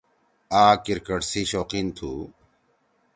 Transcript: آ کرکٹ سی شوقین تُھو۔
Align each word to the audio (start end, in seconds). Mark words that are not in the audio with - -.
آ 0.61 0.63
کرکٹ 0.83 1.21
سی 1.31 1.41
شوقین 1.51 1.87
تُھو۔ 1.97 2.11